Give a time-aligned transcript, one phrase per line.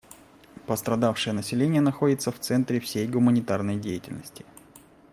[0.65, 4.47] Пострадавшее население находится в центре всей гуманитарной деятельности.